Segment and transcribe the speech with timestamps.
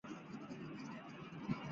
[0.03, 1.61] 母秦氏。